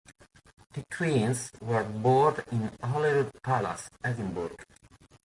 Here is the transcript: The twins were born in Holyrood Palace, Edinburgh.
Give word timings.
The 0.73 0.81
twins 0.89 1.51
were 1.61 1.83
born 1.83 2.43
in 2.51 2.71
Holyrood 2.83 3.39
Palace, 3.43 3.91
Edinburgh. 4.03 4.55